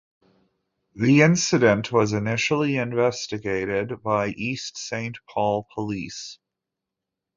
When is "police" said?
5.75-6.39